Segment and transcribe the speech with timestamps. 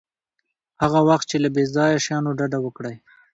[0.81, 2.95] هغه وخت چې له بې ځایه شیانو ډډه وکړئ.